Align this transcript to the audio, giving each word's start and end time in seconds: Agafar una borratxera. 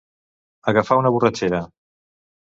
Agafar 0.71 0.97
una 1.01 1.11
borratxera. 1.17 1.59